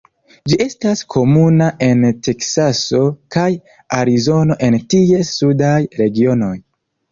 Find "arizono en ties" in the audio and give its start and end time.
3.99-5.37